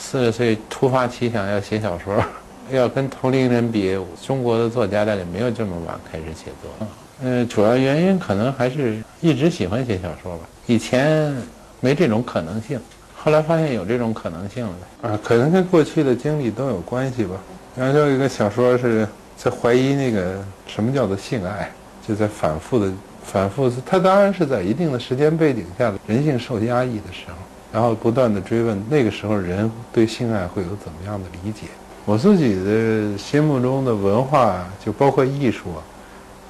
[0.00, 2.24] 四十岁突发奇想要写小说。
[2.72, 6.86] 要跟同龄人比，中国的作家大概没有这么晚开始写作。
[7.22, 10.44] 嗯，主要原因可能还是一直喜欢写小说吧。
[10.66, 11.34] 以前
[11.80, 12.78] 没这种可能性，
[13.16, 14.72] 后来发现有这种可能性了。
[15.02, 17.34] 啊，可能跟过去的经历都有关系吧。
[17.76, 19.06] 然后有一个小说是
[19.36, 21.70] 在怀疑那个什么叫做性爱，
[22.06, 22.92] 就在反复的
[23.24, 23.68] 反复。
[23.84, 27.34] 他当然是在一定的时间背景下的人性受压抑的时候，
[27.72, 31.66] 然后不断的追问那个时候人对性爱会有怎么样的理解。
[32.04, 35.66] 我自己的心目中的文化，就包括艺术，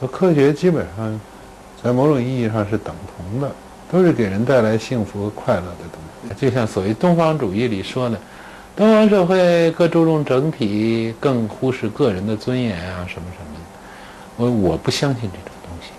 [0.00, 1.20] 和科学基本上，
[1.82, 3.50] 在某种意义上是等同的，
[3.90, 6.34] 都是给人带来幸福和快乐的东西。
[6.40, 8.18] 就像所谓东方主义里说的，
[8.76, 13.60] 东方社会更注重整体，更忽视个人的尊严啊，什么什么的。
[14.36, 15.90] 我我不相信这种东西，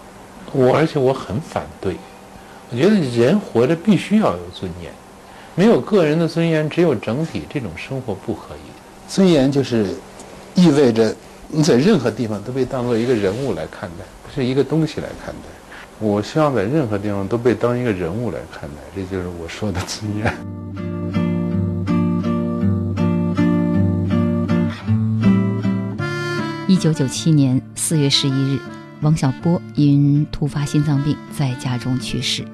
[0.54, 1.96] 我而且我很反对。
[2.72, 4.92] 我觉得人活着必须要有尊严，
[5.54, 8.60] 没有个人的尊严，只有整体，这种生活不可以。
[9.08, 9.94] 尊严就是
[10.56, 11.14] 意味着
[11.50, 15.50] 你在任何地方都被当做一个人物来看待，不是一个东西来看待。
[16.00, 20.34] 我希望在任何地方都被当一个人物来看待，这就是我说的尊严。
[26.68, 28.60] 一九九七年四月十一日，
[29.02, 32.46] 王小波因突发心脏病在家中去世，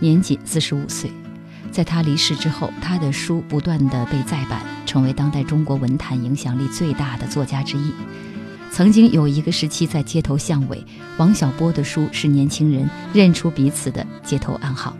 [0.00, 1.10] 年仅四十五岁。
[1.70, 7.92] 在他离世之后，他的书不断的被再版，成为当代中国文坛影响力最大的作家之一。
[8.72, 10.84] 曾经有一个时期，在街头巷尾，
[11.16, 14.96] 王小波的书是年轻人认出彼此的街头暗号。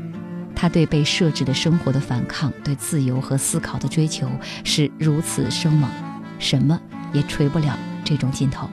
[0.55, 4.29] 他对被设置的生活的反抗，对自由和思考的追求
[4.63, 5.91] 是如此生猛，
[6.39, 6.79] 什么
[7.13, 8.69] 也锤不了这种劲头。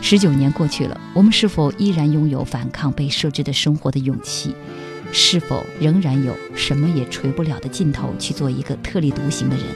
[0.00, 4.54] 十九年过去了，我们是否依然拥有反抗被设置的生活的勇气？
[5.12, 9.66] 是否仍然有什么也锤不了的劲头去做一个特立独行的人，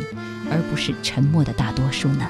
[0.50, 2.28] 而不是沉默的大多数呢？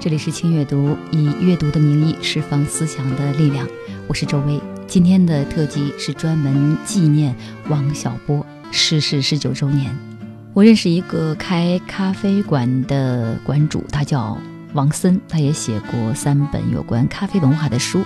[0.00, 3.66] 这里是轻阅读，以阅读的名义释放思想的力量。
[4.08, 7.34] 我是周薇，今天的特辑是专门纪念
[7.68, 9.96] 王小波逝世十九周年。
[10.54, 14.36] 我认识一个开咖啡馆的馆主，他叫
[14.72, 18.04] 王森，他也写过三本有关咖啡文化的书，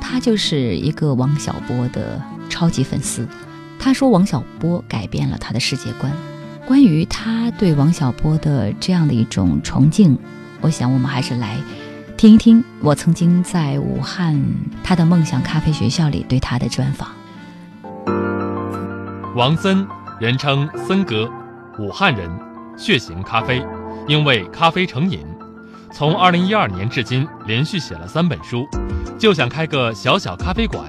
[0.00, 3.26] 他就是一个王小波的超级粉丝。
[3.78, 6.12] 他说：“王小波改变了他的世界观。
[6.66, 10.18] 关于他对王小波的这样的一种崇敬，
[10.60, 11.56] 我想我们还是来
[12.16, 14.42] 听一听我曾经在武汉
[14.82, 17.08] 他的梦想咖啡学校里对他的专访。”
[19.36, 19.86] 王森，
[20.18, 21.30] 人称森哥，
[21.78, 22.28] 武汉人，
[22.76, 23.64] 血型咖啡，
[24.08, 25.20] 因为咖啡成瘾，
[25.92, 28.66] 从2012年至今连续写了三本书，
[29.18, 30.84] 就想开个小小咖啡馆，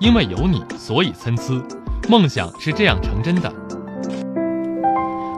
[0.00, 1.62] 因为有你，所以参差。
[2.08, 3.52] 梦想是这样成真的。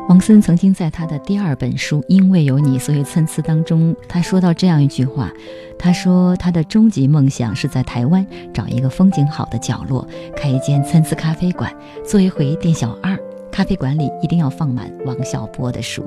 [0.08, 5.30] 王森曾经在他的第二本书《因为有你，所以参差》当中，他说到这样一句话
[5.78, 10.06] ：“他说他的终极梦想是在台湾找一个风景好的角落，
[10.36, 11.74] 开一间参差咖啡馆，
[12.04, 13.18] 做一回店小二。
[13.50, 16.04] 咖啡馆里一定要放满王小波的书。”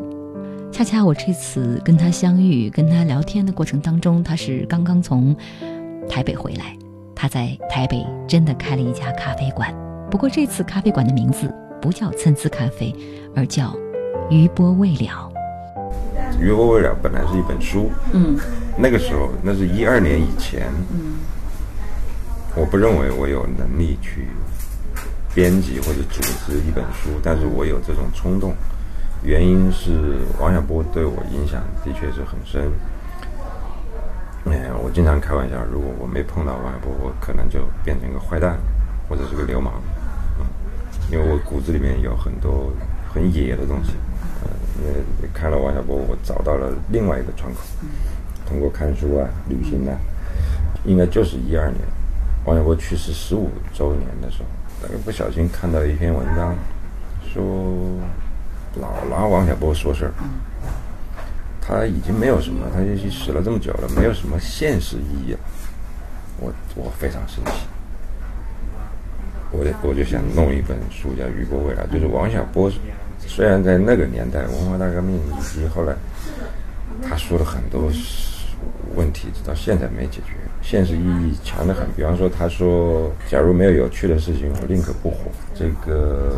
[0.71, 5.35] 恰恰我这次跟他相遇、跟他聊天的过程当中，他是刚刚从
[6.07, 6.77] 台北回来，
[7.15, 9.73] 他在台北真的开了一家咖啡馆。
[10.15, 12.95] 不过这次咖啡馆的名字不叫参差咖啡，
[13.35, 13.75] 而叫
[14.29, 15.29] 余波未了。
[16.39, 18.39] 余波未了本来是一本书，嗯，
[18.77, 21.15] 那个时候那是一二年以前，嗯，
[22.55, 24.29] 我不认为我有能力去
[25.33, 28.55] 编辑或者组织一本书，但是我有这种冲动，
[29.21, 32.71] 原因是王小波对我影响的确是很深。
[34.45, 38.57] 哎，我经常开玩笑，如果我没碰到王小波，我可能就变成一个坏蛋，
[39.09, 39.73] 或者是个流氓。
[41.11, 42.71] 因为我骨子里面有很多
[43.13, 43.91] 很野的东西，
[44.43, 44.49] 呃，
[44.81, 47.59] 因为看了王小波，我找到了另外一个窗口，
[48.47, 49.95] 通过看书啊、旅行啊，
[50.83, 51.81] 应该就是一二年，
[52.45, 54.45] 王小波去世十五周年的时候，
[54.81, 56.55] 大概不小心看到一篇文章，
[57.23, 57.43] 说
[58.81, 60.13] 老拿王小波说事儿，
[61.61, 65.39] 他已经没有什么，他已经死了这么久了，没有什么现实意义了，
[66.39, 67.67] 我我非常生气。
[69.51, 72.71] 我我就想弄一本书叫《余波未来》，就是王小波，
[73.19, 75.95] 虽然在那个年代文化大革命以及后来
[77.01, 77.91] 他说了很多
[78.95, 81.87] 问题，直到现在没解决，现实意义强得很。
[81.95, 85.31] 比方说，他说，假如没有有趣的事情，我宁可不活。
[85.53, 86.31] 这个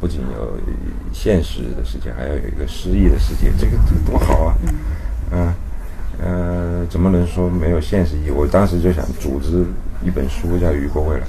[0.00, 0.56] 不仅有
[1.12, 4.56] 现实的世界，还要有一个诗意的世界，这个这个多好啊！
[5.32, 5.54] 嗯，
[6.20, 8.30] 呃，怎么能说没有现实意义？
[8.30, 9.64] 我当时就想组织
[10.04, 11.22] 一本书叫《余波未来》，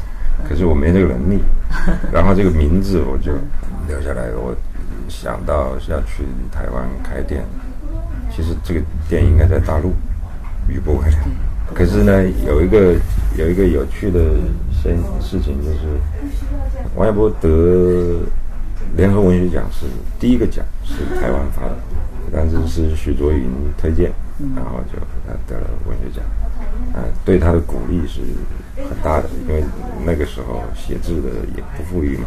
[0.47, 1.39] 可是我没这个能力。
[2.11, 3.31] 然后这个名字我就
[3.88, 4.53] 留下来，我
[5.07, 7.43] 想到是要去台湾开店。
[8.33, 9.93] 其实这个店应该在大陆，
[10.67, 11.17] 余波未来。
[11.73, 12.95] 可是呢，有一个
[13.38, 14.19] 有一个有趣的
[14.71, 15.79] 事事情，就是
[16.95, 18.19] 王小波得
[18.97, 19.85] 联合文学奖是
[20.19, 21.75] 第一个奖是台湾发的，
[22.33, 24.11] 但是是许卓云推荐，
[24.55, 26.25] 然后就他得了文学奖，
[26.93, 28.19] 啊，对他的鼓励是
[28.75, 29.63] 很大的，因为
[30.06, 32.25] 那个时候写字的也不富裕嘛，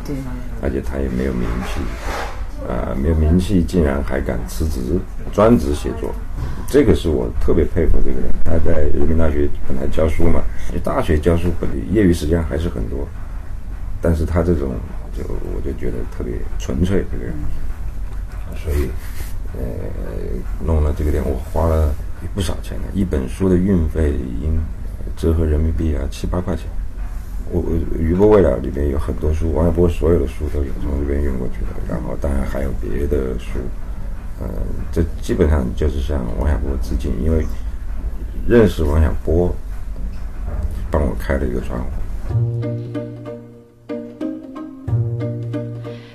[0.63, 1.81] 而且他也没有名气。
[2.67, 4.99] 啊，没有名气，竟然还敢辞职
[5.35, 6.15] 专职写作，
[6.67, 8.31] 这个是我特别佩服这个人。
[8.43, 10.43] 他在人民大学本来教书嘛，
[10.73, 13.07] 你大学教书本业余时间还是很多，
[14.01, 14.71] 但是他这种
[15.13, 15.23] 就
[15.55, 17.35] 我就觉得特别纯粹这个人，
[18.57, 18.89] 所以
[19.53, 19.61] 呃
[20.65, 21.95] 弄了这个点，我花了
[22.35, 24.59] 不少钱呢，一本书的运费应
[25.17, 26.65] 折合人民币啊七八块钱。
[27.53, 27.63] 我
[27.99, 33.59] 《余波未了》里面有很多书，王小波所有的书都有从这边运过去的，然后当然还有别的书，
[34.41, 34.49] 嗯，
[34.91, 37.45] 这基本上就是向王小波致敬，因为
[38.49, 39.55] 认识王小波，
[40.91, 41.87] 帮我开了一个窗户。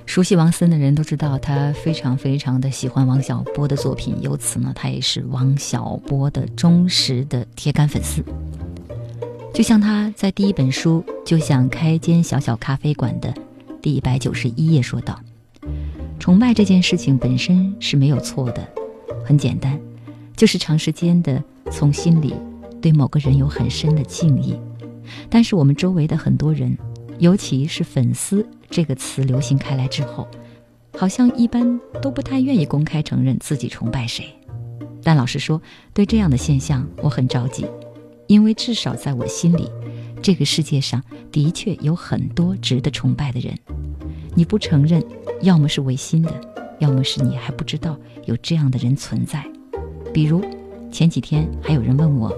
[0.07, 8.23] 熟悉王森的人都知道，他非常非常的喜欢王小波的作品，由此呢，他也是王小波的忠实的铁杆粉丝。
[9.59, 13.33] 就像他在第一本书就想开间小小咖啡馆的
[13.81, 15.19] 第一百九十一页说道
[16.17, 18.65] ：“崇拜这件事情本身是没有错的，
[19.21, 19.77] 很简单，
[20.37, 22.33] 就是长时间的从心里
[22.81, 24.57] 对某个人有很深的敬意。
[25.29, 26.77] 但是我们周围的很多人，
[27.17, 30.25] 尤其是粉丝这个词流行开来之后，
[30.97, 34.25] 好像一般都不太愿意公开承认自己崇拜谁。
[35.03, 35.61] 但老实说，
[35.93, 37.65] 对这样的现象，我很着急。”
[38.29, 39.67] 因为至少在我心里，
[40.21, 43.57] 这个世界上的确有很多值得崇拜的人。
[44.35, 45.03] 你不承认，
[45.41, 46.31] 要么是违心的，
[46.77, 49.43] 要么是你还不知道有这样的人存在。
[50.13, 50.45] 比如
[50.91, 52.31] 前几天还有人问我：“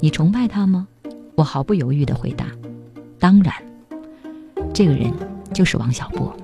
[0.00, 0.88] 你崇拜他吗？”
[1.36, 2.46] 我毫不犹豫地回答
[3.20, 3.52] ：“当然。”
[4.72, 5.12] 这个人
[5.52, 6.34] 就是王小波。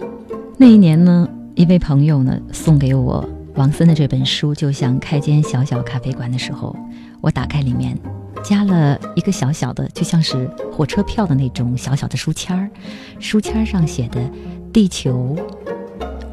[0.59, 6.77] 那一年呢，一位朋友呢送给我王森的这本书，就像开间小小咖啡馆的时候，
[7.23, 7.99] 我打开里面。
[8.43, 12.71] 加了一个小小的，就像是火车票的那种小小的书签儿，
[13.19, 14.21] 书签上写的
[14.73, 15.37] “地球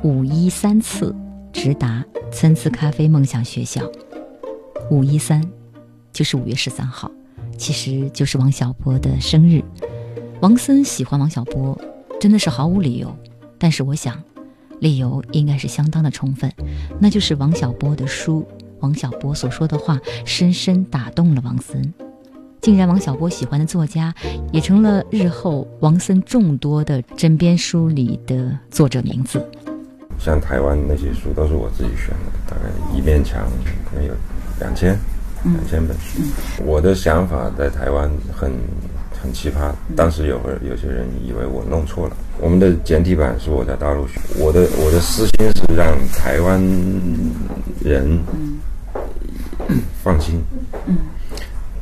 [0.04, 1.16] 五一三次
[1.52, 3.82] 直达参差咖啡梦想学校”。
[4.90, 5.44] 五一三
[6.14, 7.12] 就是五月十三号，
[7.58, 9.64] 其实就是王小波的生日。
[10.40, 11.78] 王森喜欢王小波，
[12.20, 13.16] 真的是毫无理由，
[13.58, 14.24] 但是我想，
[14.80, 16.52] 理由应该是相当的充分，
[17.00, 18.48] 那就是王小波的书。
[18.80, 21.94] 王小波所说的话深深打动了王森，
[22.62, 24.14] 竟然王小波喜欢的作家
[24.52, 29.44] 也成了日后王森众多的枕边书里的作者名字。
[30.20, 33.46] 像台湾那些书都是我自己选的，大概一面墙
[33.86, 34.14] 可能有
[34.60, 34.98] 两千、
[35.44, 36.22] 两千本书。
[36.66, 38.52] 我的想法在台湾很
[39.22, 42.18] 很奇葩，当时有有些人以为我弄错了。
[42.40, 46.62] 我们的简体版是我在大陆学，我的我的私心是让台湾
[47.84, 48.20] 人。
[50.02, 50.42] 放心，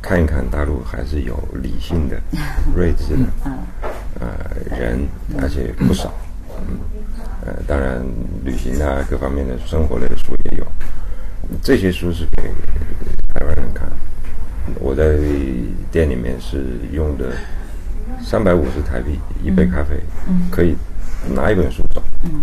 [0.02, 2.20] 看一看大陆还是有理性的、
[2.74, 3.24] 睿智的，
[4.18, 5.06] 呃人，
[5.40, 6.12] 而且不少，
[6.58, 6.80] 嗯，
[7.46, 8.04] 呃，当然
[8.44, 10.66] 旅行啊，各方面的生活类的书也有，
[11.62, 12.42] 这些书是给
[13.28, 13.86] 台湾人看。
[14.80, 15.16] 我在
[15.92, 17.26] 店里面是用的
[18.24, 19.98] 三百五十台币一杯咖啡，
[20.50, 20.76] 可以
[21.34, 22.42] 拿一本书走，嗯，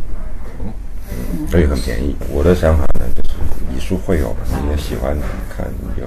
[1.50, 2.16] 所以很便宜。
[2.30, 3.34] 我的想法呢，就是。
[3.76, 5.18] 以书会友，你也喜欢
[5.50, 6.06] 看，你就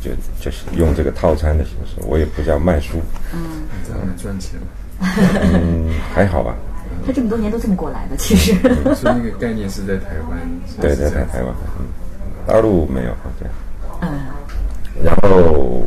[0.00, 2.00] 就就是用这个套餐的形式。
[2.06, 3.02] 我也不叫卖书，
[3.34, 4.58] 嗯，这样赚钱
[4.98, 6.56] 嗯，还好吧。
[7.06, 8.54] 他这么多年都这么过来的，其实。
[8.94, 10.38] 所以那个概念是在台湾。
[10.80, 11.84] 对，在台台湾，嗯，
[12.46, 13.54] 大陆没有这样。
[14.00, 14.08] 嗯。
[15.04, 15.82] 然后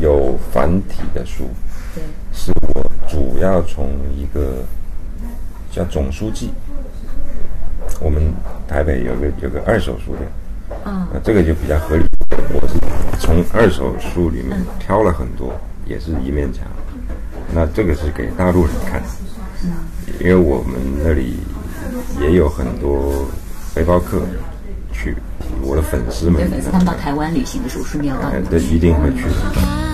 [0.00, 1.69] 有繁体的书，对，
[2.32, 4.64] 是我主要从一个
[5.70, 6.50] 叫总书记，
[8.00, 8.32] 我们
[8.68, 10.28] 台北有个有个二手书店。
[10.84, 12.04] 啊，那这个就比较合理。
[12.52, 12.74] 我是
[13.18, 15.52] 从二手书里面挑了很多，
[15.84, 16.64] 也是一面墙。
[17.52, 19.02] 那这个是给大陆人看，
[20.20, 21.40] 因为我们那里
[22.20, 23.26] 也有很多
[23.74, 24.22] 背包客
[24.92, 25.16] 去，
[25.60, 29.89] 我我的粉丝们，他们到台湾旅行的时候顺便要到，对，一定会去的。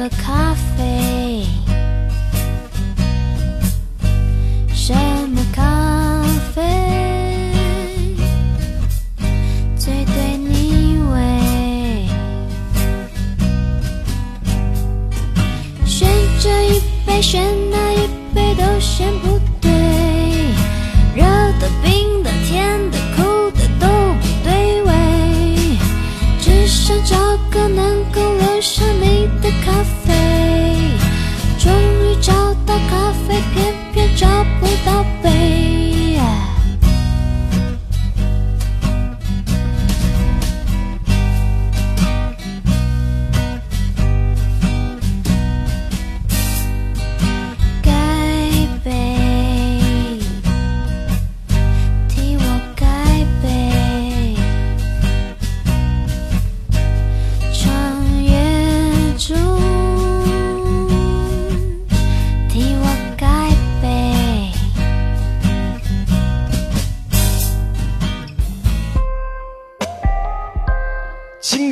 [0.00, 0.59] 想喝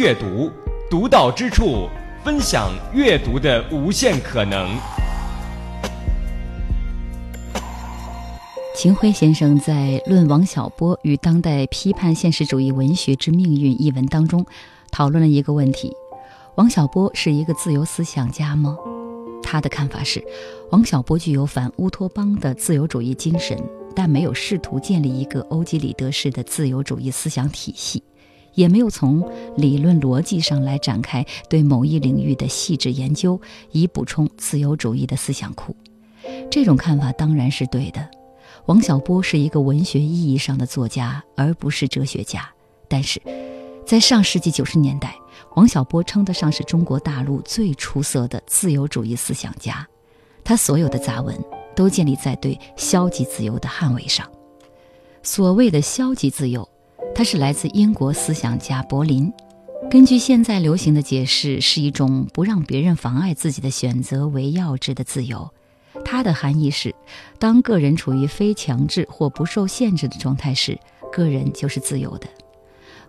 [0.09, 0.51] 阅读，
[0.91, 1.87] 独到之处，
[2.25, 4.75] 分享阅读的无限可能。
[8.75, 14.47] 秦晖先生在《论王小波与当代批判现实主义文学之命运》一文当中，
[14.91, 15.93] 讨论了一个问题：
[16.55, 18.79] 王小波是一个自由思想家吗？
[19.43, 20.25] 他的看法是，
[20.71, 23.63] 王小波具有反乌托邦的自由主义精神，
[23.95, 28.03] 但没有试图建立一个欧几里得式的自由主义思想体系，
[28.59, 29.25] 也没有从
[29.57, 35.77] 理论逻辑上来展开对某一领域的细致研究，以补充自由主义的思想库。
[36.51, 38.11] 这种看法当然是对的。
[38.67, 42.51] 王小波是一个文学意义上的作家，而不是哲学家。
[42.89, 43.23] 但是，
[43.87, 45.15] 在上世纪九十年代，
[45.55, 49.87] 王小波称得上是中国大陆最出色的自由主义思想家。
[50.43, 51.33] 他所有的杂文
[51.77, 54.29] 都建立在对消极自由的捍卫上。
[55.23, 56.69] 所谓的消极自由，
[57.19, 59.33] 它是来自英国思想家柏林。
[59.91, 65.51] 根据现在流行的解释，是一种不让别人妨碍自己的选择为要旨的自由。
[66.05, 66.95] 它的含义是，
[67.41, 70.79] 当个人处于非强制或不受限制的状态时，
[71.11, 72.29] 个人就是自由的。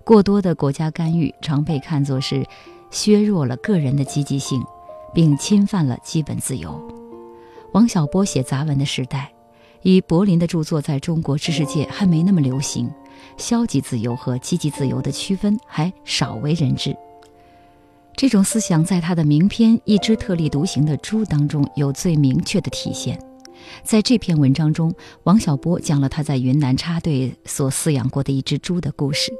[0.03, 2.43] 过多的国家干预常被看作是
[2.89, 4.59] 削弱了个人的积极性，
[5.13, 6.81] 并侵犯了基本自由。
[7.73, 9.31] 王小波写杂文的时代，
[9.83, 12.89] 与柏林的著作在中国知识界还没那么流行，
[13.37, 16.95] 消极自由和积极自由的区分还少为人知。
[18.15, 23.17] 这种思想在他的名篇《一只特立独行的猪》当中有最明确的体现。
[23.83, 29.31] 在这篇文章中，王小波讲了他在云南插队所饲养过的一只猪的故事。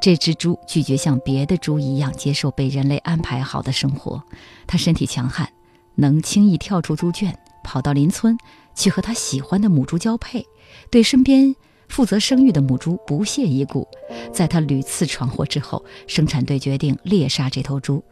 [0.00, 4.22] 这只猪拒绝像别的猪一样接受被人类安排好的生活，
[4.66, 5.48] 它身体强悍，
[5.94, 8.36] 能轻易跳出猪圈，跑到邻村
[8.74, 10.46] 去和他喜欢的母猪交配，
[10.90, 11.54] 对身边
[11.88, 13.86] 负责生育的母猪不屑一顾。
[14.32, 18.02] 在他屡次闯祸之后，生产队决定猎杀这头猪。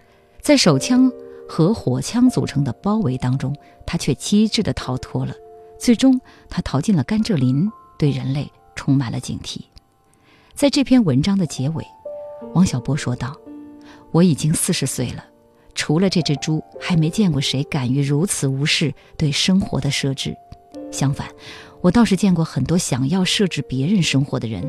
[0.40, 1.10] 在手枪
[1.48, 3.54] 和火枪组成的包围当中，
[3.86, 5.34] 他却机智地逃脱了。
[5.78, 9.60] 最终，他逃进了甘蔗林，对人类充满了警惕。
[10.54, 11.84] 在这篇文章的结尾，
[12.54, 13.36] 王小波说道
[14.10, 15.24] ：“我已经四十岁了，
[15.74, 20.34] 除了这只猪，还没见过谁敢于如此无视对生活的设置。
[20.90, 21.28] 相反，
[21.86, 24.60] 我倒是见过很多想要设置别人生活的人，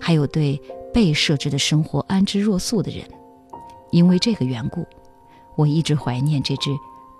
[0.00, 0.58] 还有对
[0.90, 3.04] 被设置的生活安之若素的人。
[3.90, 4.86] 因为这个缘故。”
[5.54, 6.70] 我一直怀念这只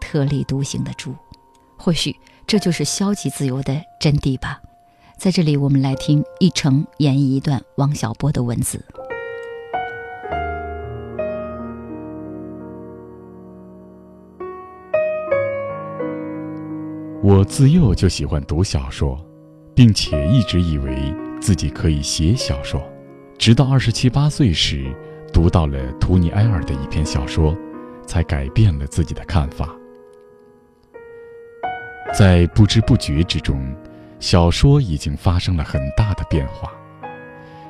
[0.00, 1.14] 特立独行的猪，
[1.76, 2.16] 或许
[2.46, 4.58] 这就是消极自由的真谛吧。
[5.18, 8.82] 在这里，我们来听一成演绎一段王小波的文字。
[17.22, 19.20] 我自幼就喜欢读小说，
[19.74, 22.82] 并且一直以为自己可以写小说，
[23.38, 24.94] 直到二十七八岁时，
[25.32, 27.56] 读到了图尼埃尔的一篇小说。
[28.04, 29.74] 才改变了自己的看法。
[32.12, 33.74] 在不知不觉之中，
[34.20, 36.70] 小说已经发生了很大的变化。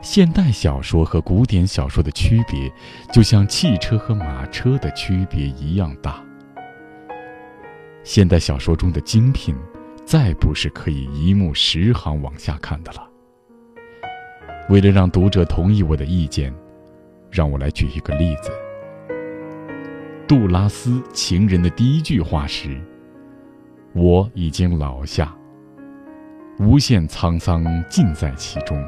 [0.00, 2.72] 现代小说和古典小说的区别，
[3.12, 6.20] 就像汽车和马车的区别一样大。
[8.02, 9.54] 现代小说中的精品，
[10.04, 13.08] 再不是可以一目十行往下看的了。
[14.68, 16.54] 为了让读者同意我的意见，
[17.30, 18.50] 让我来举一个例子。
[20.28, 22.80] 杜拉斯情人的第一句话是
[23.92, 25.34] ：“我已经老下。”
[26.58, 28.82] 无限沧桑尽在其中。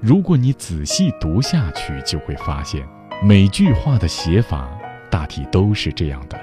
[0.00, 2.86] 如果你仔细读下去，就会发现，
[3.22, 4.68] 每句话的写法
[5.10, 6.38] 大体都是这样的。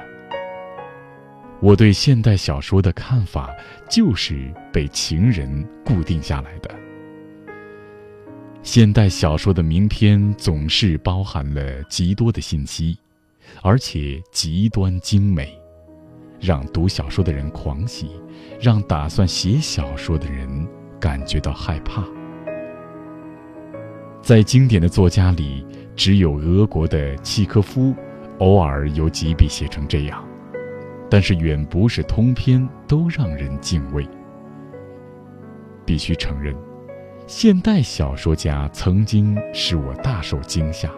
[1.65, 3.51] 我对现代小说的看法，
[3.89, 6.69] 就是被情人固定下来的。
[8.61, 12.95] 现代小说的名篇总是包含了极多的信息，
[13.63, 15.59] 而且极端精美，
[16.39, 18.11] 让读小说的人狂喜，
[18.61, 20.67] 让打算写小说的人
[20.99, 22.03] 感觉到害怕。
[24.21, 27.95] 在经典的作家里，只有俄国的契科夫，
[28.37, 30.23] 偶尔有几笔写成这样，
[31.15, 34.05] 但是远不是通篇都让人敬畏。
[35.85, 36.53] 必须承认，
[37.25, 40.91] 现代小说家曾经使我大受惊吓。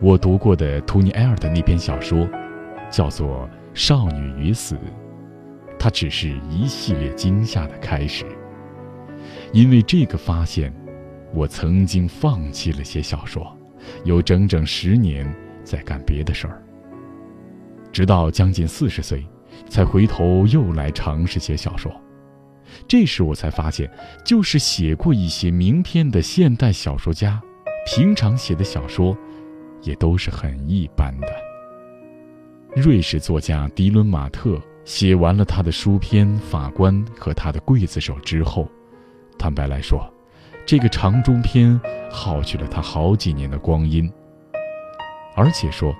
[0.00, 2.26] 我读过的图尼埃尔的那篇小说，
[2.90, 4.76] 叫做《少女与死》，
[5.78, 8.24] 它只是一系列惊吓的开始，
[9.52, 10.72] 因为这个发现。
[11.34, 13.54] 我曾经放弃了写小说，
[14.04, 15.30] 有整整十年
[15.62, 16.62] 在干别的事儿。
[17.96, 19.26] 直到将近四十岁，
[19.70, 21.90] 才回头又来尝试写小说。
[22.86, 23.90] 这时我才发现，
[24.22, 27.40] 就是写过一些名篇的现代小说家，
[27.86, 29.16] 平常写的小说，
[29.80, 31.28] 也都是很一般的。
[32.74, 38.68] 瑞士作家迪伦马特写完了他的书篇《法官和他的刽子手》之后，
[39.38, 40.06] 坦白来说。
[40.66, 44.12] 这个长中篇耗去了他好几年的光阴，
[45.34, 45.96] 而且说，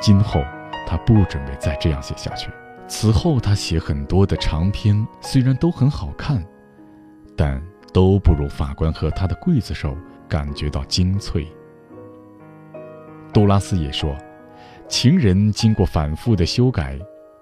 [0.00, 0.42] 今后
[0.86, 2.50] 他不准备再这样写下去。
[2.86, 6.44] 此后他写很多的长篇，虽然都很好看，
[7.36, 9.96] 但都不如法官和他的刽子手
[10.28, 11.46] 感觉到精粹。
[13.32, 14.16] 杜拉斯也说，
[14.88, 16.98] 情人经过反复的修改，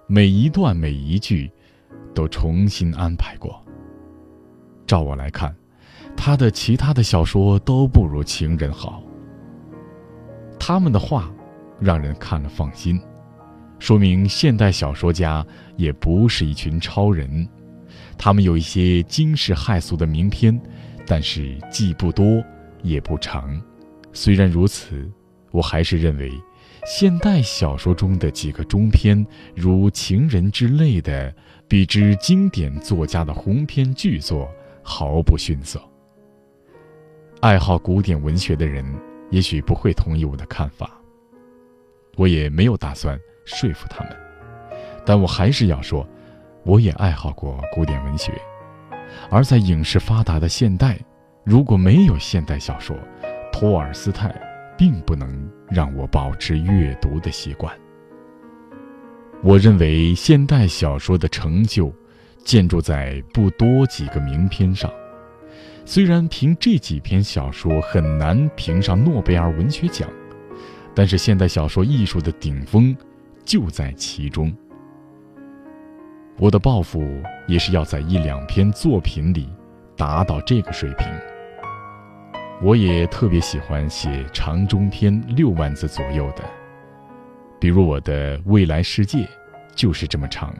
[0.07, 1.51] 每一段每一句，
[2.15, 3.63] 都重新安排过。
[4.87, 5.55] 照我来看。
[6.19, 9.03] 他的其他的小说都不如《情人》好。
[10.59, 11.31] 他们的话，
[11.79, 12.99] 让人看了放心，
[13.79, 17.49] 说明现代小说家也不是一群超人。
[18.19, 20.59] 他们有一些惊世骇俗的名篇，
[21.07, 22.43] 但是既不多
[22.83, 23.61] 也不长。
[24.13, 25.11] 虽然如此，
[25.51, 26.33] 我还是认为，
[26.87, 31.35] 现代小说中的几个中篇，如《情人》之类的，
[31.69, 34.49] 比之经典作家的鸿篇巨作
[34.83, 35.79] 毫不逊色。
[37.41, 38.83] 爱好古典文学的人
[39.31, 40.99] 也许不会同意我的看法，
[42.17, 44.15] 我也没有打算说服他们，
[45.07, 46.07] 但我还是要说，
[46.65, 48.33] 我也爱好过古典文学，
[49.31, 50.99] 而在影视发达的现代，
[51.45, 52.95] 如果没有现代小说，
[53.51, 54.35] 托尔斯泰
[54.77, 57.73] 并不能让我保持阅读的习惯。
[59.43, 61.93] 我认为现代小说的成就，
[62.43, 64.91] 建筑在不多几个名篇上。
[65.85, 70.09] 虽然凭这几篇小说很难评上诺贝尔文学奖，
[70.95, 72.97] 但是现代小说艺术的顶峰
[73.47, 74.55] 就在其中。
[76.37, 77.03] 我的抱负
[77.47, 79.49] 也是要在一两篇作品里
[79.97, 81.07] 达到这个水平。
[82.61, 86.45] 我也特别喜欢写长中篇六万字左右的，
[87.59, 89.19] 比如我的《未来世界》
[89.75, 90.53] 就是这么长，《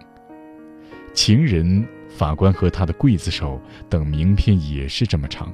[1.13, 1.83] 情人》。
[2.09, 5.53] 法官和他的刽子手等名篇也是这么长。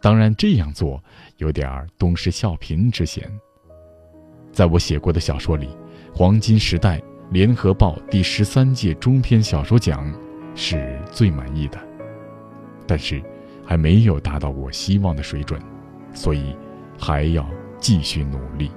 [0.00, 1.02] 当然，这样做
[1.36, 3.30] 有点儿东施效颦之嫌。
[4.50, 5.66] 在我写过的小说里，
[6.18, 6.96] 《黄金时代》
[7.28, 10.10] 《联合报》第十三届中篇小说奖
[10.54, 11.78] 是最满意的，
[12.86, 13.22] 但是
[13.66, 15.60] 还没有达到我希望的水准，
[16.14, 16.56] 所以
[16.98, 17.46] 还要
[17.78, 18.70] 继续努力。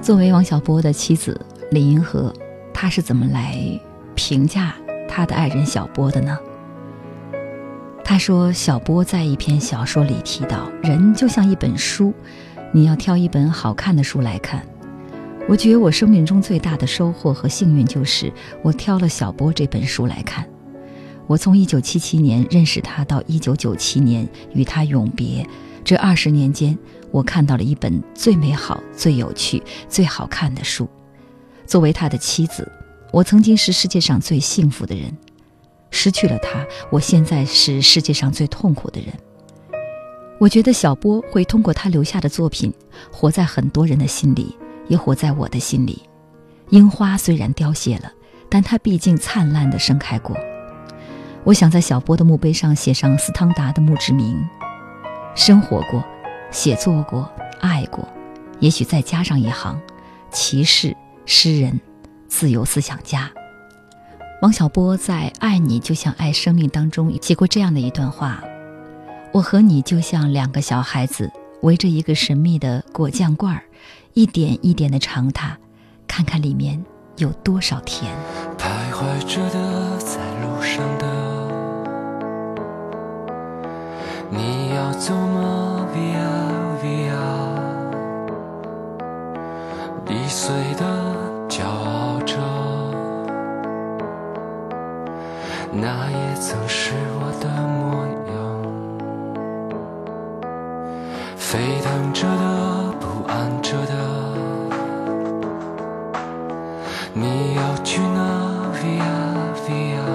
[0.00, 2.32] 作为王小波的妻子李银河。
[2.72, 3.56] 他是怎么来
[4.14, 4.74] 评价
[5.08, 6.38] 他的爱人小波的呢？
[8.04, 12.12] 他说：“小波在一篇小说里提到，人就像一本书，
[12.72, 14.66] 你要挑一本好看的书来看。
[15.48, 18.32] 我觉得我生命中最大的收获和幸运就是
[18.62, 20.48] 我挑了小波这本书来看。
[21.26, 25.46] 我从1977年认识他到1997年与他永别，
[25.84, 26.76] 这二十年间，
[27.10, 30.88] 我看到了一本最美好、最有趣、最好看的书。”
[31.66, 32.70] 作为他的妻子，
[33.12, 35.16] 我曾经是世界上最幸福的人。
[35.90, 39.12] 失去了他，我现在是世界上最痛苦的人。
[40.42, 42.74] 我觉得小波会通过他留下的作品，
[43.12, 46.02] 活在很多人的心里，也活在我的心里。
[46.70, 48.10] 樱花虽然凋谢了，
[48.48, 50.36] 但它毕竟灿烂地盛开过。
[51.44, 54.36] 我想在小波的墓碑上写上斯汤达的墓志铭：
[55.36, 56.02] 生活过，
[56.50, 58.04] 写作过，爱过，
[58.58, 59.80] 也许再加上一行：
[60.32, 60.96] 骑士。
[61.24, 61.80] 诗人，
[62.26, 63.30] 自由思想家。
[64.40, 68.42] 王小波在《爱你就像爱生命》当中写过这样的一段话
[69.32, 73.62] ：“我和你就像两个小孩子，围着一个神秘的果酱罐儿，
[74.12, 75.56] 一点一点的尝它，
[76.06, 76.84] 看看里面
[77.16, 78.14] 有多少甜。”
[78.58, 81.06] 徘徊着的，在路上的，
[84.28, 87.16] 你要走吗？Via Via，
[90.10, 91.16] 易碎的，
[91.48, 92.36] 骄傲着。
[95.74, 98.11] 那也曾是我的模样，
[101.42, 103.92] 沸腾着的，不安着的，
[107.12, 109.02] 你要去哪？Via
[109.66, 110.06] Via，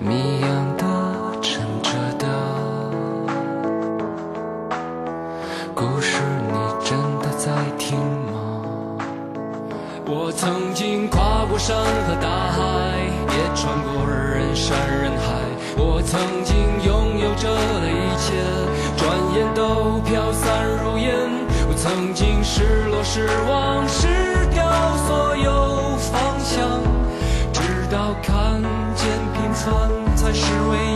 [0.00, 0.84] 谜样的，
[1.42, 2.26] 沉着的，
[5.74, 8.34] 故事你真的在听吗？
[10.06, 12.58] 我曾经跨过山和大海，
[13.28, 15.26] 也穿过人山人海。
[15.78, 17.48] 我曾经拥有着
[21.86, 24.08] 曾经失落、失望、失
[24.52, 24.66] 掉
[25.06, 26.82] 所有方向，
[27.52, 28.60] 直到看
[28.96, 30.95] 见平凡才是唯一。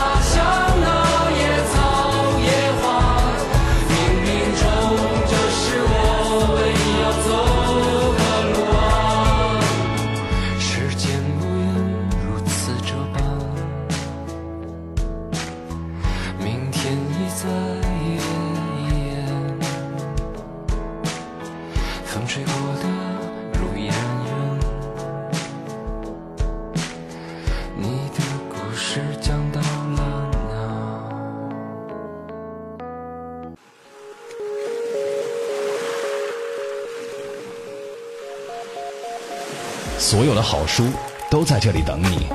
[40.61, 40.83] 好书
[41.27, 42.27] 都在这里等你，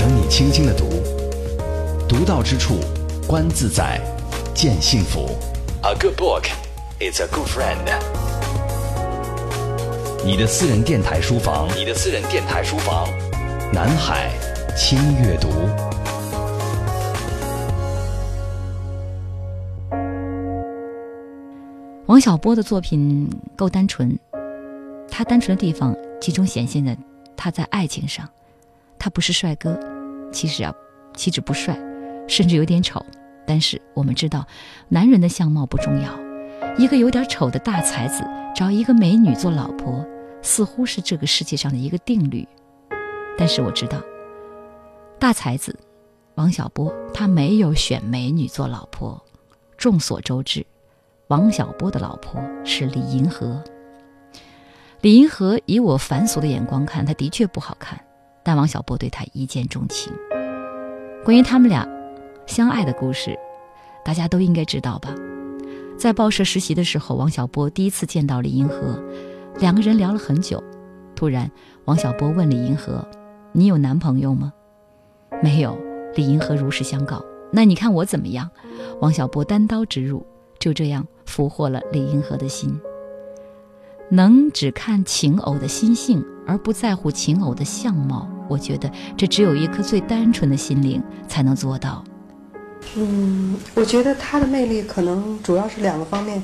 [0.00, 0.88] 等你轻轻的读，
[2.08, 2.76] 读到之处，
[3.28, 4.00] 观自在，
[4.54, 5.28] 见幸福。
[5.82, 6.44] A good book
[7.00, 7.84] is a good friend。
[10.24, 13.06] 你的私人电台书房，你的私人电台书房，
[13.70, 14.30] 南海
[14.74, 15.50] 轻阅读。
[22.06, 24.18] 王小波的作品够单纯，
[25.10, 26.96] 他单纯的地方集中显现在
[27.36, 28.28] 他在爱情上。
[28.98, 29.78] 他不是帅哥，
[30.32, 30.74] 其实啊，
[31.14, 31.78] 岂止不帅，
[32.26, 33.04] 甚至有点丑。
[33.46, 34.46] 但是我们知道，
[34.88, 36.10] 男人的相貌不重要，
[36.78, 40.04] 一个有点丑的大才子找一个美女做老婆，
[40.40, 42.46] 似乎是这个世界上的一个定律。
[43.36, 44.00] 但是我知道，
[45.18, 45.78] 大才子
[46.36, 49.22] 王小波他没有选美女做老婆。
[49.76, 50.64] 众所周知。
[51.28, 53.62] 王小波的老婆是李银河。
[55.04, 58.00] 李银河以我凡俗的眼光看，她的确不好看，
[58.42, 60.10] 但王小波对她一见钟情。
[61.22, 61.86] 关于他们俩
[62.46, 63.38] 相爱的故事，
[64.02, 65.14] 大家都应该知道吧？
[65.98, 68.98] 在报社实习的时候，王小波第一次见到李银河，
[69.58, 70.64] 两个人聊了很久。
[71.14, 71.50] 突然，
[71.84, 73.06] 王小波问李银河
[73.52, 74.54] ：“你有男朋友吗
[75.44, 75.76] ？”“没有。”
[76.16, 77.22] 李银河如实相告。
[77.52, 78.50] “那你看我怎么样？”
[79.02, 80.26] 王小波单刀直入。
[80.58, 82.74] 就这样俘获了李银河的心。
[84.10, 92.04] 能只看情偶的心性，而不在乎情偶的相貌，我觉得这只有一颗最单纯的心灵才能做到。
[92.96, 96.42] 嗯，我觉得他的魅力可能主要是两个方面。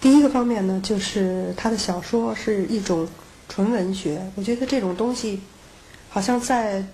[0.00, 3.06] 第一个方面呢，就是他的小说是一种
[3.48, 5.40] 纯文学，我觉得这种东西
[6.08, 6.84] 好像在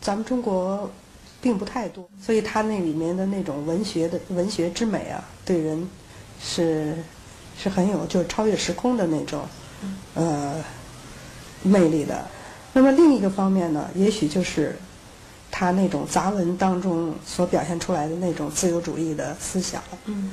[0.00, 0.90] 咱们中国。
[1.42, 5.88] 并不太多，所以他那里面的那种文学的文学之美啊，对人
[6.38, 6.94] 是
[7.60, 9.42] 是很有就是超越时空的那种
[10.14, 10.54] 呃
[11.62, 12.24] 魅力的。
[12.72, 14.74] 那么另一个方面呢，也许就是
[15.50, 19.82] 他那种杂文当中所表现出来的那种自由主义的思想。
[20.06, 20.32] 嗯，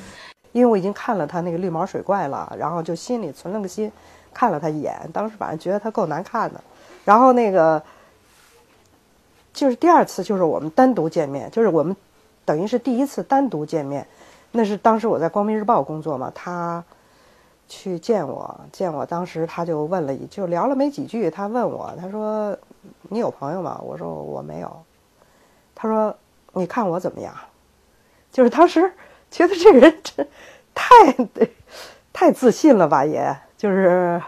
[0.53, 3.91] 因为我已经看了他那个绿毛水怪了，然后就心里存了个心，
[4.33, 6.63] 看了他一眼，当时反正觉得他够难看的，
[7.03, 7.83] 然后那个。
[9.53, 11.95] 就是第二次，就是我们单独见面，就是我们
[12.45, 14.05] 等于是第一次单独见面。
[14.51, 16.83] 那是当时我在《光明日报》工作嘛，他
[17.67, 22.57] 去见我，见我当时他就问了一，就聊了没几句，他问我，他说
[23.09, 24.71] ：“你有朋友吗？”我说：“我没有。”
[25.75, 26.15] 他说
[26.53, 27.33] ：“你看我怎么样？”
[28.31, 28.91] 就是当时
[29.29, 30.27] 觉得这人真
[30.73, 30.85] 太
[32.13, 34.21] 太自信了吧，也就是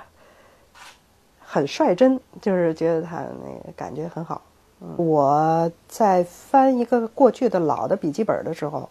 [1.39, 4.41] 很率真，就是觉得他那个感觉很好。
[4.95, 8.89] 我在翻一个过去的老的笔记本的时候，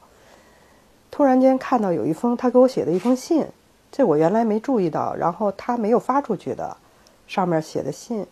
[1.10, 3.46] 突然间看到有一封他给我写的一封信，
[3.90, 6.76] 这我原来没注意到，然后他没有发出去的，
[7.26, 8.26] 上面写的信，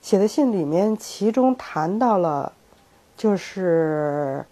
[0.00, 2.52] 写的信里面其中谈到了，
[3.16, 4.44] 就是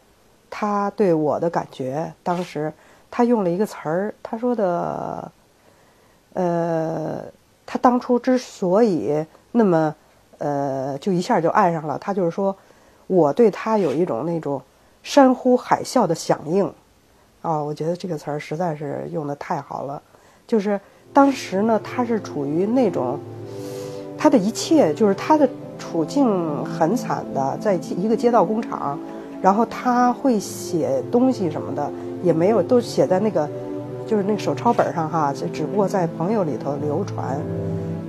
[0.49, 2.13] 他对我的感觉。
[2.23, 2.73] 当时
[3.11, 5.33] 他用了一个词儿，他说的，
[6.35, 7.25] 呃，
[7.67, 9.95] 他当初之所以那么。
[10.41, 12.57] 呃，就一下就爱上了他，就是说，
[13.09, 14.63] 我对他有一种那种
[15.03, 16.73] 山呼海啸的响应，
[17.43, 20.01] 啊，我觉得这个词儿实在是用的太好了。
[20.49, 20.81] 就是
[21.13, 23.19] 当时呢，他是处于那种，
[24.17, 25.47] 他的一切就是他的
[25.79, 28.99] 处境很惨的，在一个街道工厂，
[29.43, 31.91] 然后他会写东西什么的，
[32.23, 33.47] 也没有都写在那个，
[34.07, 37.39] 就是那个手抄本上哈，只不过在朋友里头流传。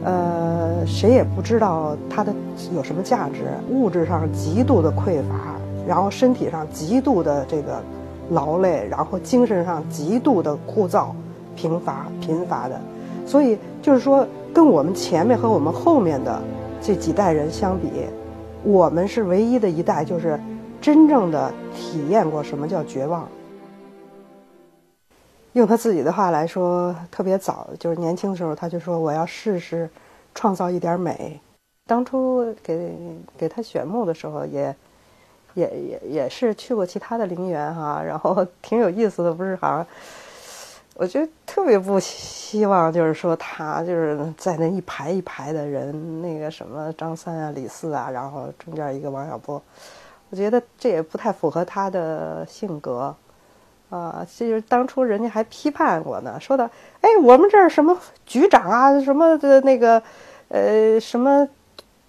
[0.05, 2.33] 呃，谁也不知道他的
[2.73, 3.49] 有什么价值。
[3.69, 7.83] 物质上极度的匮乏，然后身体上极度的这个
[8.29, 11.07] 劳累，然后精神上极度的枯燥、
[11.59, 12.79] 贫乏、贫乏的。
[13.25, 16.41] 所以就是说，跟我们前面和我们后面的
[16.81, 17.89] 这几代人相比，
[18.63, 20.39] 我们是唯一的一代，就是
[20.79, 23.27] 真正的体验过什么叫绝望。
[25.53, 29.89] 用他自己的话来说，特别早，就是年轻的时候，他就说我要试试
[30.33, 31.37] 创造一点美。
[31.85, 32.95] 当初给
[33.37, 34.73] 给他选墓的时候，也
[35.55, 39.85] 也也也是去过其他的陵园哈，然后挺有意思的，不是好像，
[40.99, 49.61] 我觉得特别不希望，就是说他就是在那一排一排的人，那个什么张三啊、李四啊，然后中间一个王小波，
[50.29, 53.15] 我觉得这也不太符合他的性格。
[53.89, 60.03] 啊，其实当初人家还批判过呢，说的，哎，我们这儿什么局长啊，什么的那个，
[60.49, 61.47] 呃，什么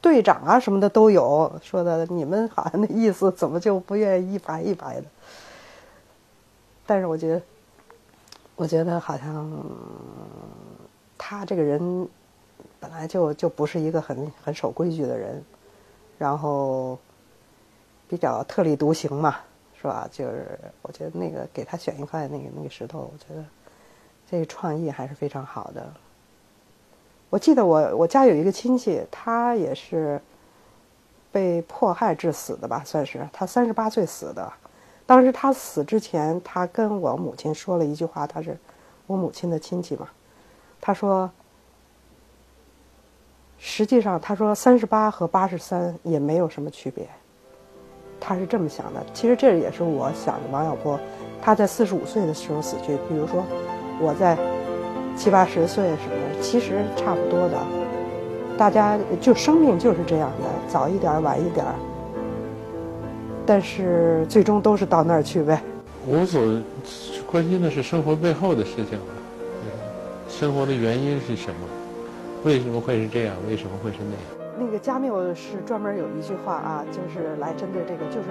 [0.01, 5.05] 队长啊，什么的都有，说的你们好像那意思，怎么就不愿意一排一排的？
[6.85, 7.41] 但是我觉得，
[8.61, 9.51] 我觉得好像
[11.17, 12.07] 他这个人
[12.79, 15.43] 本来就就不是一个很很守规矩的人，
[16.19, 16.99] 然后
[18.07, 19.39] 比较特立独行嘛，
[19.81, 20.07] 是吧？
[20.13, 23.43] 就是我觉得那个给他选一块那个那个石头，我觉得
[24.31, 25.91] 这个创意还是非常好的。
[27.31, 30.21] 我记得我我家有一个亲戚，他也是
[31.33, 34.53] 被迫害致死的吧，算是他三十八岁死的。
[35.11, 38.57] 当时他死之前，他跟我母亲说了一句话，他是
[39.09, 40.07] 我母亲的亲戚嘛。
[40.81, 41.29] 他说
[43.59, 47.09] ：“实际上，他说三十八和八十三也没有什么区别。”
[48.21, 49.05] 他是这么想的。
[49.13, 50.49] 其实这也是我想的。
[50.53, 50.97] 王小波，
[51.43, 53.43] 他在四十五岁的时候死去，比如说
[53.99, 54.39] 我在
[55.17, 57.59] 七八十岁什么，其实差不多的。
[58.57, 61.75] 大家就生命就是这样的，早一点晚一点儿，
[63.51, 65.61] 但是最终都是到那儿去呗。
[66.07, 66.41] 我所
[67.27, 69.05] 关心的是生活背后的事情了，
[70.29, 71.67] 生活的原因是什么？
[72.45, 73.35] 为什么会是这样？
[73.49, 74.23] 为什么会是那样？
[74.57, 78.29] 那个加缪是专门有一句话啊，就是来针对这个，就是，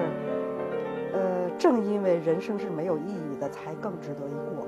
[1.11, 4.65] 呃，正因为人生是没有意义的，才更值得一过。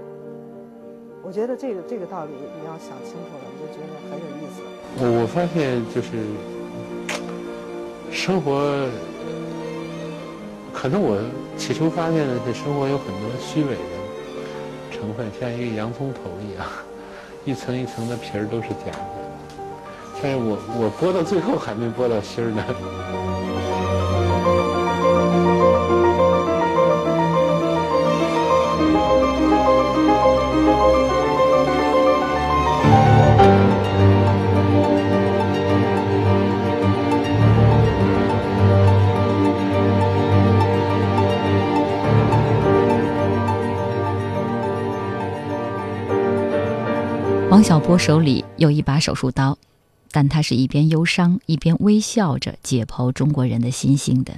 [1.24, 4.62] 我觉得这个这个道理你要想清楚了，我就觉得很有意思。
[5.00, 6.12] 我我发现就是
[8.12, 8.86] 生活，
[10.74, 11.18] 可能我
[11.58, 13.80] 起初发现的是生活有很多虚伪的
[14.92, 16.66] 成分，像一个洋葱头一样，
[17.46, 19.00] 一层一层的皮儿都是假的。
[20.24, 22.64] 但是我我剥到最后还没剥到芯儿呢。
[47.62, 49.56] 王小波手里有一把手术刀，
[50.10, 54.34] 但他是一边忧伤一边微笑着解剖中国人的心性的。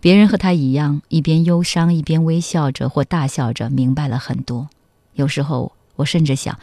[0.00, 4.70] 别人和他一样，一边忧伤一边微笑着或大笑着，明白了很多。
[5.12, 6.58] 有时候我甚至想，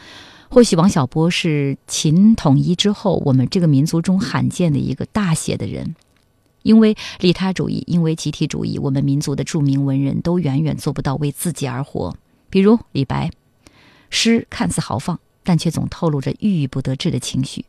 [0.50, 5.94] 或许王小波是秦统一之后我们这个民族中罕见的一个大写的人。
[6.64, 12.16] 因为利他主义，因为集体主义，我们民族的著名文人都远远做不到为自己而活。
[12.50, 13.30] 比如李白，
[14.10, 15.20] 诗看似豪放。
[15.48, 17.64] 但却总透露着郁郁不得志的情绪。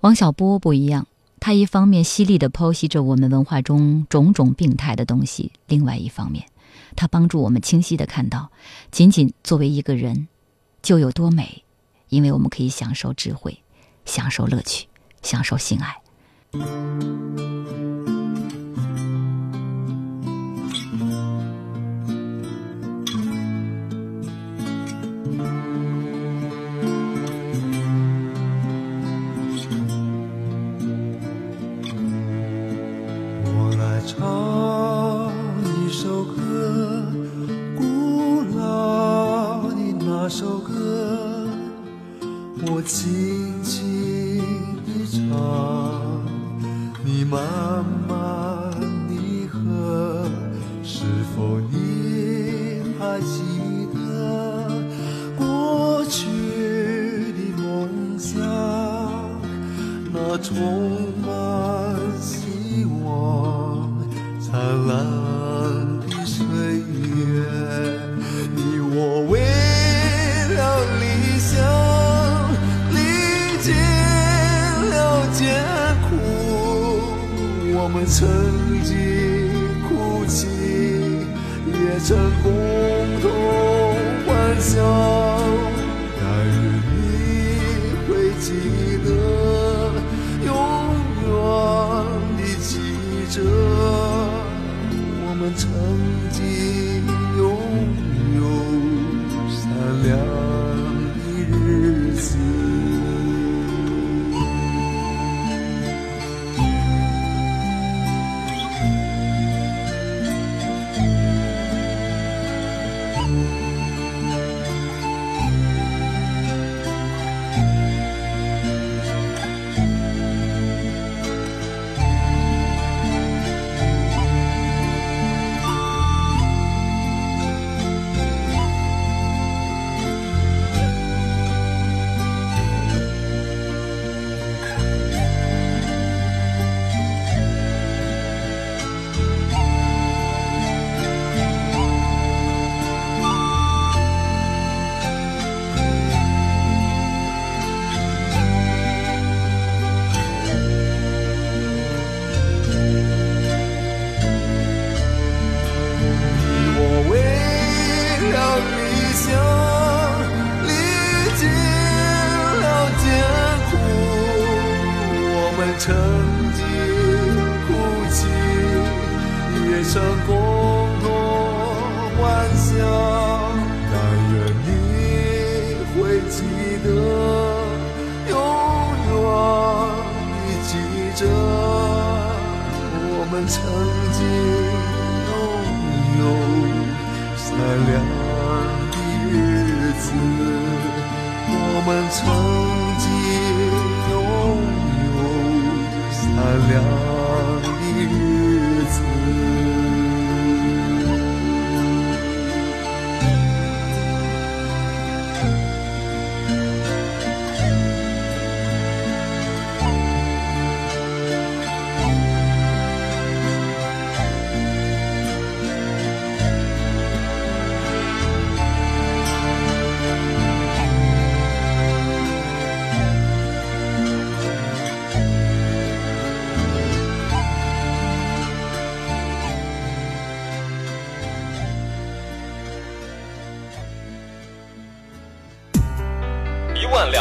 [0.00, 1.06] 王小波不一样，
[1.38, 6.46] 他一方面犀利地剖析着我们文化中种种病态的东西，另外一方面，
[6.96, 8.50] 他帮助我们清晰地看到，
[8.90, 10.26] 仅仅作为一个人，
[10.80, 11.64] 就有多美，
[12.08, 13.58] 因为我们可以享受智慧，
[14.06, 14.86] 享受乐趣，
[15.20, 16.00] 享受性爱。
[34.08, 35.30] 唱
[35.62, 36.32] 一首歌，
[37.76, 41.46] 古老的那首歌，
[42.66, 44.40] 我轻轻
[44.86, 45.20] 地唱，
[47.04, 47.42] 你慢
[47.84, 47.97] 慢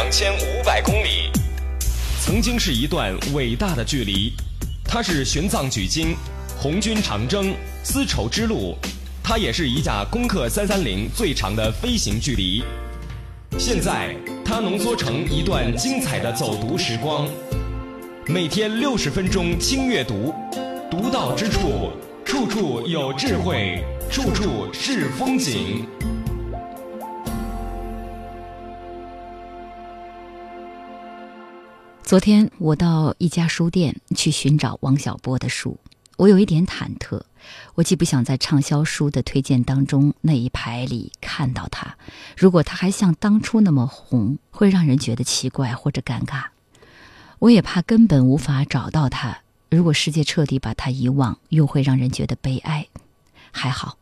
[0.08, 1.30] 两千五百公里，
[2.22, 4.32] 曾经是一段伟大的距离。
[4.86, 6.16] 它是玄奘取经、
[6.58, 7.54] 红军长征、
[7.84, 8.74] 丝绸之路，
[9.22, 12.64] 它也是一架攻克三三零最长的飞行距离。
[13.60, 17.28] 现在，它浓缩成一段精彩的走读时光。
[18.28, 20.34] 每天六十分钟轻阅读，
[20.90, 21.92] 独到之处，
[22.24, 25.86] 处处有智慧，处处是风景。
[32.08, 35.78] 昨天我到一家书店去寻找王小波的书，
[36.16, 37.22] 我有一点忐忑。
[37.76, 41.98] 我既不想在畅销书的推荐当中那一排里看到他，
[42.38, 46.46] 如果他还像当初那么红，会让人觉得奇怪或者尴尬。
[47.40, 49.40] 我也怕根本无法找到他，
[49.70, 52.88] 如果世界彻底把他遗忘，又会让人觉得悲哀。
[53.52, 53.98] 还好，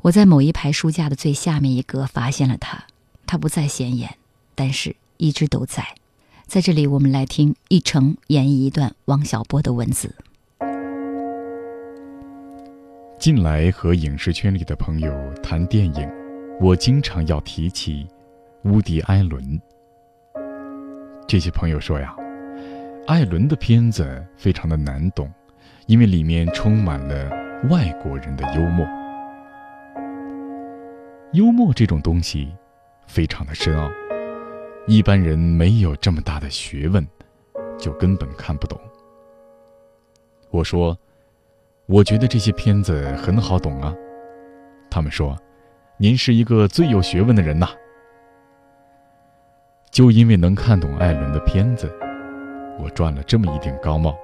[0.00, 2.84] 我在某一排书架的最下面一格发现了他，
[3.26, 4.16] 他不再显眼，
[4.54, 5.96] 但是一直都在。
[6.46, 10.14] 在这里，我们来听一成演绎一段王小波的文字。
[13.18, 16.08] 近来和影视圈里的朋友谈电影，
[16.60, 18.06] 我经常要提起
[18.64, 19.60] 乌迪·艾伦。
[21.26, 22.14] 这些朋友说呀，
[23.06, 25.28] 艾伦的片子非常的难懂，
[25.86, 27.30] 因为里面充满了
[27.70, 28.86] 外国人的幽默。
[31.32, 32.54] 幽默这种东西，
[33.06, 33.90] 非常的深奥。
[34.86, 37.06] 一般人没有这么大的学问，
[37.78, 38.78] 就根本看不懂。
[40.50, 40.96] 我说，
[41.86, 43.94] 我觉得这些片子很好懂啊。
[44.90, 45.36] 他们说，
[45.96, 47.68] 您是一个最有学问的人呐。
[49.90, 51.90] 就因为能看懂艾伦的片子，
[52.78, 54.14] 我赚了这么一顶高帽。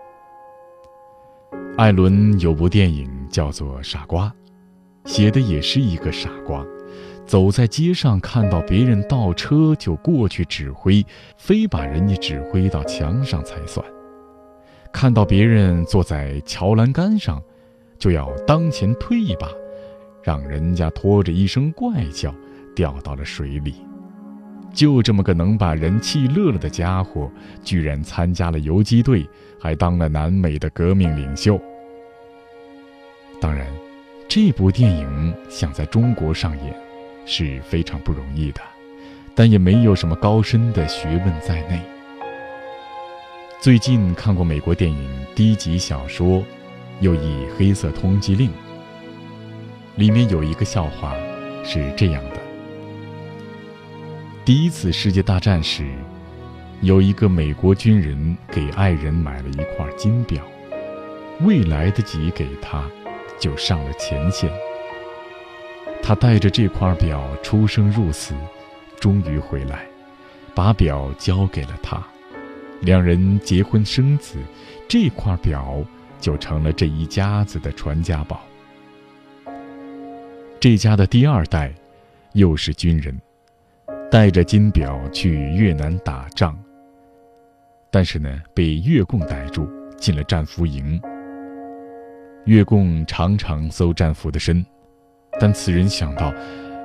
[1.79, 4.27] 艾伦有部电影叫做《傻瓜》，
[5.11, 6.63] 写的也是一个傻瓜。
[7.27, 11.05] 走在街上，看到别人倒车就过去指挥，
[11.37, 13.85] 非把人家指挥到墙上才算；
[14.93, 17.41] 看到别人坐在桥栏杆上，
[17.99, 19.49] 就要当前推一把，
[20.25, 22.35] 让人家拖着一声怪叫
[22.75, 23.75] 掉到了水里。
[24.73, 27.31] 就这么个能把人气乐了的家伙，
[27.62, 29.25] 居然参加了游击队，
[29.61, 31.61] 还当了南美的革命领袖。
[33.41, 33.66] 当然，
[34.29, 36.89] 这部电影想在中国上演。
[37.33, 38.61] 是非常不容易的，
[39.37, 41.81] 但也没有什么高深的学问在内。
[43.61, 46.39] 最近看过美国电影《低级小说》，
[46.99, 47.18] 又译
[47.57, 48.49] 《黑色通缉令》，
[49.95, 51.14] 里面有一个笑话，
[51.62, 52.41] 是这样的：
[54.45, 55.89] 第一次世界大战时，
[56.81, 60.43] 有一个美国军人给爱人买了一块金表，
[61.43, 62.91] 未来得及给他，
[63.39, 64.51] 就上了前线。
[66.11, 68.35] 他带着这块表出生入死，
[68.99, 69.87] 终于回来，
[70.57, 72.05] 把表交给了他。
[72.81, 74.37] 两人结婚生子，
[74.89, 75.81] 这块表
[76.19, 78.41] 就成了这一家子的传家宝。
[80.59, 81.73] 这家的第二代，
[82.33, 83.17] 又是军人，
[84.11, 86.59] 带着金表去越南打仗。
[87.89, 91.01] 但是呢，被越共逮住，进了战俘营。
[92.47, 94.67] 越共常常搜战俘的身。
[95.41, 96.32] 但此人想到，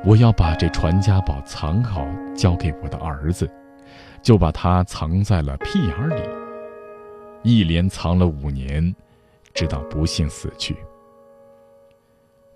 [0.05, 3.49] 我要把这传家宝藏好，交给我的儿子，
[4.21, 6.21] 就把它藏在了屁眼里。
[7.43, 8.95] 一连藏了五年，
[9.53, 10.75] 直到不幸死去。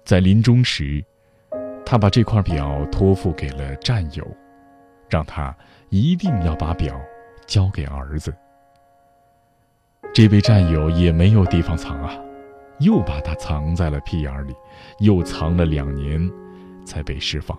[0.05, 1.03] 在临终时，
[1.85, 4.25] 他把这块表托付给了战友，
[5.09, 5.55] 让他
[5.89, 6.99] 一定要把表
[7.45, 8.33] 交给儿子。
[10.13, 12.11] 这位战友也没有地方藏啊，
[12.79, 14.53] 又把它藏在了屁眼里，
[14.99, 16.29] 又藏了两年，
[16.85, 17.57] 才被释放。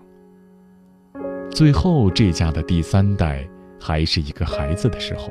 [1.50, 3.46] 最后，这家的第三代
[3.78, 5.30] 还是一个孩子的时候，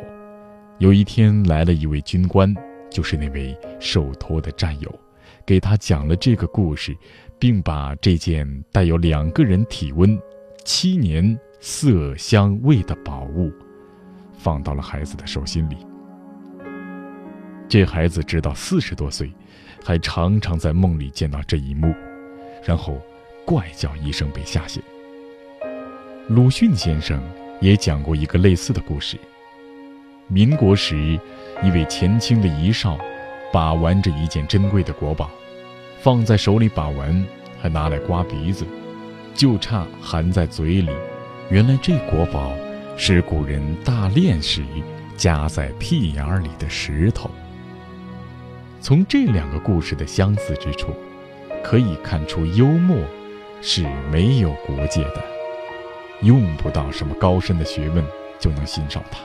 [0.78, 2.54] 有一天来了一位军官，
[2.92, 5.00] 就是那位受托的战友，
[5.46, 6.96] 给他讲了这个故事，
[7.40, 10.20] 并把这件带有两个人体温、
[10.66, 13.52] 七年色香味的宝物，
[14.38, 15.78] 放到了孩子的手心里。
[17.68, 19.32] 这孩子直到四十多岁，
[19.84, 21.94] 还常常在梦里见到这一幕，
[22.64, 23.02] 然后
[23.46, 24.82] 怪叫一声被吓醒。
[26.28, 27.22] 鲁迅先生
[27.60, 29.18] 也讲过一个类似的故事。
[30.28, 31.20] 民国时，
[31.64, 32.98] 一位前清的遗少，
[33.52, 35.30] 把玩着一件珍贵的国宝，
[36.02, 37.26] 放在手里把玩，
[37.60, 38.64] 还拿来刮鼻子，
[39.34, 40.92] 就差含在嘴里。
[41.50, 42.54] 原来这国宝
[42.96, 44.64] 是古人大炼时
[45.18, 47.32] 夹在屁眼里的石头。
[48.82, 50.94] 从这两个故事的相似之处，
[51.64, 52.98] 可以看出幽默
[53.62, 55.24] 是没有国界的，
[56.22, 58.04] 用不到什么高深的学问
[58.40, 59.20] 就能欣赏它。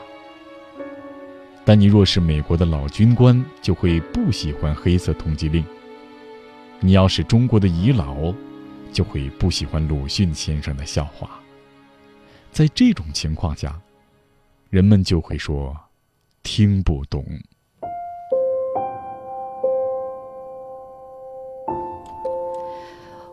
[1.65, 5.63] 但你若是美国的老军官，就会不喜欢黑色通缉令；
[6.81, 8.35] 你要是中国的遗老，
[8.93, 11.41] 就会不喜欢鲁迅先生的笑话。
[12.51, 13.81] 在这种情况下，
[14.69, 15.75] 人们就会说
[16.43, 17.25] 听不懂。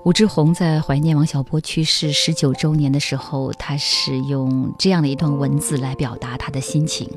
[0.04, 7.08] 武志红在怀念王小波去世十九周年的时候，他是用这样的一段文字来表达他的心情。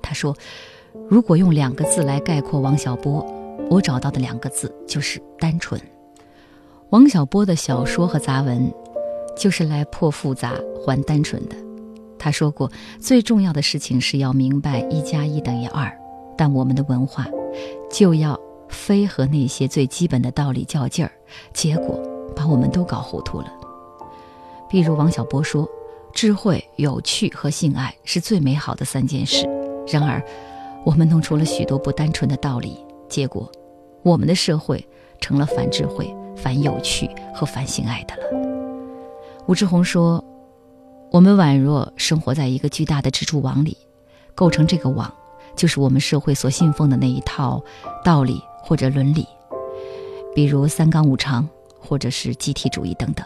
[0.00, 0.34] 他说
[1.10, 3.22] ：“如果用两个字来概括王小波，
[3.68, 5.78] 我找到的两个字就是单纯。
[6.88, 8.72] 王小波的小说和杂文，
[9.36, 11.56] 就是来破复杂还单纯的。
[12.18, 15.94] 他说过，最重要的事情是要明白一加一等于二，
[16.38, 17.26] 但我们的文化
[17.92, 21.12] 就要。”非和那些最基本的道理较劲儿，
[21.52, 22.00] 结果
[22.34, 23.52] 把我们都搞糊涂了。
[24.68, 25.68] 比如王小波说，
[26.12, 29.46] 智慧、有趣和性爱是最美好的三件事。
[29.86, 30.22] 然而，
[30.84, 33.50] 我们弄出了许多不单纯的道理，结果，
[34.02, 34.86] 我们的社会
[35.20, 38.22] 成了反智慧、反有趣和反性爱的了。
[39.46, 40.22] 吴志红说，
[41.10, 43.76] 我们宛若生活在一个巨大的蜘蛛网里，
[44.34, 45.10] 构成这个网，
[45.56, 47.62] 就是我们社会所信奉的那一套
[48.04, 48.42] 道理。
[48.62, 49.26] 或者伦理，
[50.34, 51.48] 比如三纲五常，
[51.80, 53.24] 或者是集体主义等等。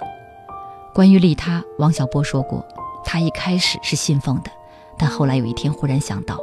[0.94, 2.64] 关于利他，王小波说过，
[3.04, 4.50] 他一开始是信奉的，
[4.98, 6.38] 但后来有一天忽然想到，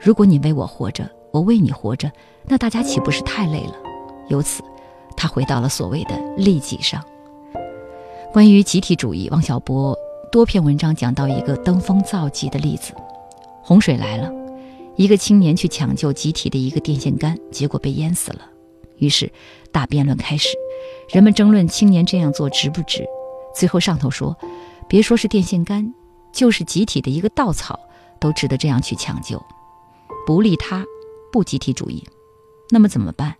[0.00, 2.10] 如果你为我活着，我为你活着，
[2.46, 3.74] 那大家岂不是太累了？
[4.28, 4.62] 由此，
[5.16, 7.02] 他回到了所谓的利己上。
[8.32, 9.96] 关于集体主义，王小波
[10.30, 12.94] 多篇文章讲到一个登峰造极的例子：
[13.62, 14.41] 洪水来了。
[14.96, 18.50] 一个青年去抢救集体的一个电线杆，结果被淹死了。
[18.98, 19.30] 于是，
[19.72, 20.48] 大辩论开始，
[21.08, 23.04] 人们争论青年这样做值不值。
[23.54, 24.36] 最后上头说，
[24.88, 25.92] 别说是电线杆，
[26.32, 27.78] 就是集体的一个稻草，
[28.20, 29.42] 都值得这样去抢救。
[30.26, 30.84] 不利他，
[31.32, 32.04] 不集体主义，
[32.70, 33.34] 那么怎么办？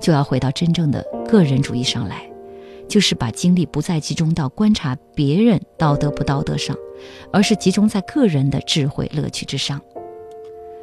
[0.00, 2.28] 就要回到真正的个人主义上来，
[2.88, 6.76] 就是把精力不再集中到观察别人道德不道德上，
[7.32, 9.80] 而是集中在个人的智慧乐趣之上。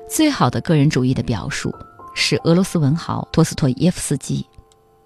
[0.09, 1.73] 最好的个人主义的表述
[2.15, 4.43] 是俄罗斯文豪托斯托耶夫斯基，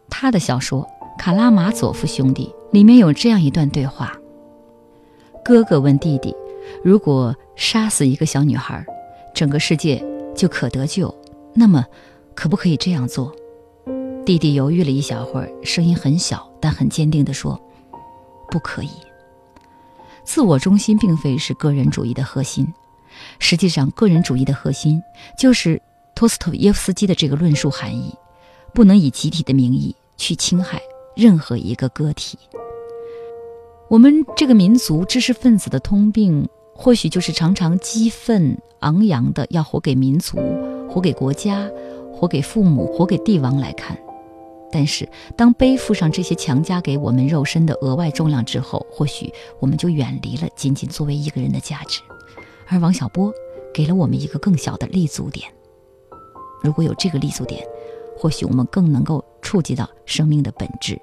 [0.09, 0.81] 他的小说
[1.19, 4.13] 《卡拉马佐夫兄弟》里面有这样一段对话：
[5.43, 6.33] 哥哥问弟弟，
[6.83, 8.83] 如果杀死一个小女孩，
[9.35, 10.01] 整个世界
[10.33, 11.13] 就可得救，
[11.53, 11.85] 那么
[12.33, 13.35] 可不可以这样做？
[14.25, 17.61] 弟弟犹豫了一小会儿，声音很小但很坚定地说
[18.49, 18.89] ：“不可以。”
[20.23, 22.65] 自我中心并非是个人主义的核心。
[23.39, 25.01] 实际上，个人主义的核心
[25.37, 25.81] 就是
[26.15, 28.13] 托斯托耶夫斯基的这个论述含义：
[28.73, 30.81] 不能以集体的名义去侵害
[31.15, 32.37] 任何一个个体。
[33.89, 40.37] 我们这个民族知识分子的通病，或许就是常常激愤昂扬的要活给民族、
[40.89, 41.69] 活给国家、
[42.11, 43.97] 活给父母、活给帝王来看。
[44.71, 45.07] 但是，
[45.37, 52.01] 当背负上这些强加给我们肉身的额外重量之后，或许我们就远离了仅仅作为一个人的价值。
[52.67, 53.33] 而王小波
[53.73, 55.47] 给了我们一个更小的立足点。
[56.63, 57.65] 如果有这个立足点，
[58.17, 60.99] 或许我们更能够触及到生命的本质，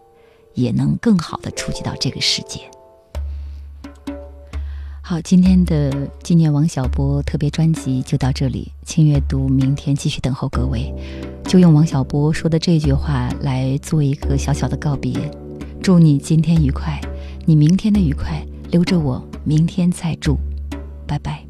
[0.54, 2.60] 也能更好的触及到这个世界。
[5.02, 10.94] 好，今天的纪念王小波特别专辑就到这里，请阅读，明天继续等候各位。
[11.44, 15.12] 就用王小波说的这句话来做一个小小的告别：
[15.82, 17.00] 祝你今天愉快，
[17.44, 18.40] 你明天的愉快
[18.70, 20.38] 留着我明天再祝，
[21.08, 21.49] 拜拜。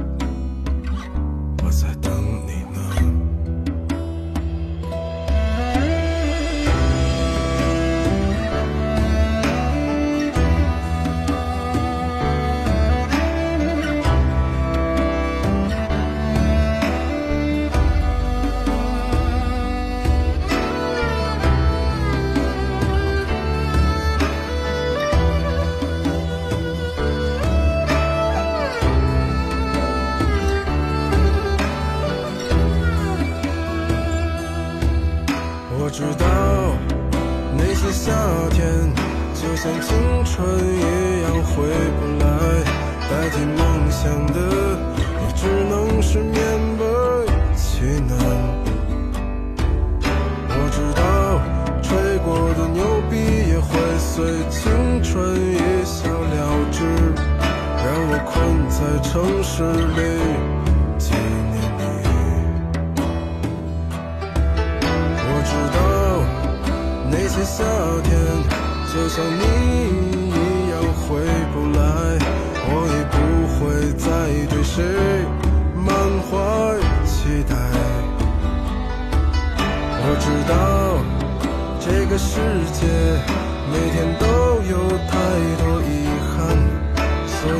[74.73, 74.81] 谁
[75.75, 75.93] 满
[76.29, 76.31] 怀
[77.03, 77.53] 期待。
[79.99, 80.55] 我知道
[81.77, 82.39] 这个世
[82.71, 82.87] 界
[83.69, 84.23] 每天都
[84.71, 84.73] 有
[85.09, 85.11] 太
[85.59, 86.39] 多遗憾，
[87.27, 87.59] 所以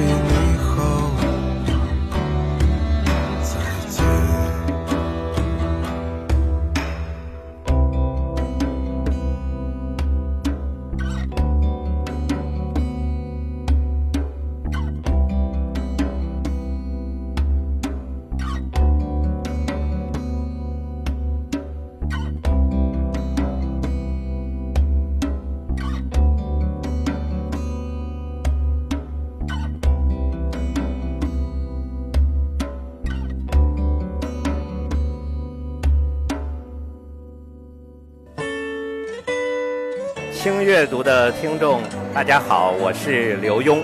[40.82, 41.80] 阅读的听众，
[42.12, 43.84] 大家好，我是刘墉。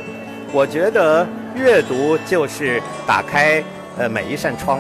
[0.52, 3.64] 我觉得阅读就是打开
[4.00, 4.80] 呃每一扇窗。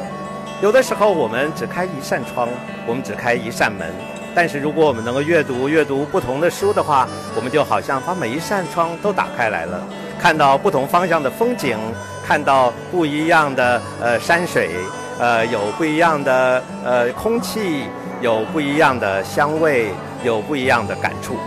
[0.59, 2.49] 有的时候我们只开一扇窗，
[2.88, 3.86] 我们只开一扇门，
[4.34, 9.80] 但是如果我们能够阅读阅读不同的书的话，我们就好像把每一扇窗都打开来了，
[10.20, 11.78] 看到不同方向的风景，
[12.26, 14.72] 看到不一样的呃山水，
[15.20, 17.84] 呃有不一样的呃空气，
[18.22, 19.91] 有不一样的香味，
[20.24, 21.38] 有不一样的感触。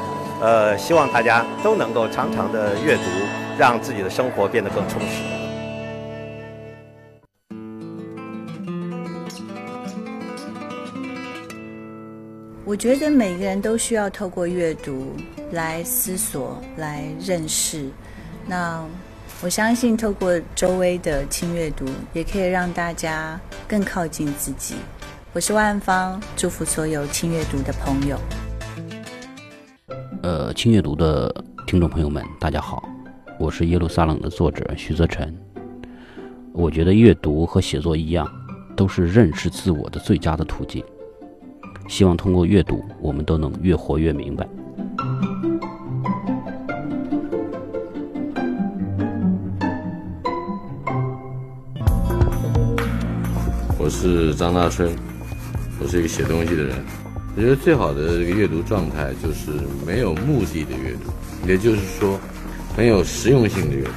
[0.40, 3.02] 呃，希望大家都能够常常的阅读，
[3.58, 5.22] 让自己的生活变得更充实。
[12.64, 15.14] 我觉得每个人都需要透过阅读
[15.52, 17.90] 来思索、来认识。
[18.46, 18.82] 那
[19.42, 21.84] 我相信，透过周围的轻阅读，
[22.14, 23.38] 也可以让大家
[23.68, 24.76] 更靠近自己。
[25.34, 28.18] 我是万芳，祝福所有轻阅读的朋友。
[30.22, 31.34] 呃，轻阅读的
[31.66, 32.86] 听众朋友们，大家好，
[33.38, 35.34] 我是耶路撒冷的作者徐泽辰。
[36.52, 38.30] 我觉得阅读和写作一样，
[38.76, 40.84] 都是认识自我的最佳的途径。
[41.88, 44.46] 希望通过阅读，我们都能越活越明白。
[53.78, 54.94] 我是张大春，
[55.80, 56.76] 我是一个写东西的人。
[57.40, 59.50] 我觉得最好的这个阅读状态就是
[59.86, 62.20] 没有目的的阅读，也就是说，
[62.76, 63.90] 很有实用性的阅读。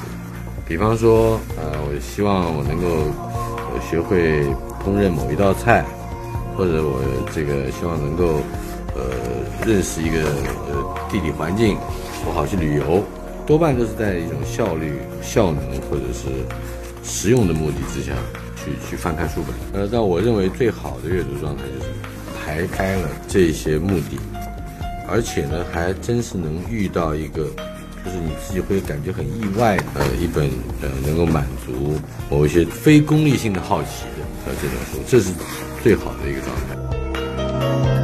[0.65, 2.87] 比方说，呃，我希望我能够
[3.67, 4.45] 呃学会
[4.81, 5.83] 烹饪某一道菜，
[6.55, 7.01] 或者我
[7.35, 8.39] 这个希望能够
[8.95, 9.11] 呃
[9.67, 10.23] 认识一个
[10.69, 11.75] 呃地理环境，
[12.25, 13.03] 我好去旅游，
[13.45, 16.29] 多半都是在一种效率、效能或者是
[17.03, 18.13] 实用的目的之下
[18.55, 19.81] 去去翻看书本。
[19.81, 21.91] 呃，但我认为最好的阅读状态就是
[22.43, 24.19] 排开了这些目的，
[25.07, 27.49] 而且呢，还真是能遇到一个。
[28.05, 30.49] 就是你自己会感觉很意外，的，一本
[30.81, 31.97] 呃能够满足
[32.29, 35.31] 某一些非功利性的好奇的呃这种书，这是
[35.81, 38.02] 最好的一个状态。